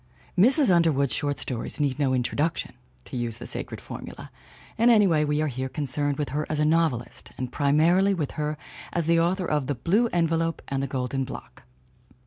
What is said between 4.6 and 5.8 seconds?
and anyway we are here